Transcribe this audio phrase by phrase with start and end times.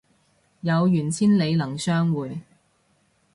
[0.61, 2.41] 有緣千里能相會